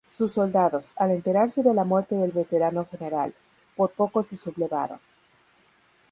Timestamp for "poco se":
3.91-4.35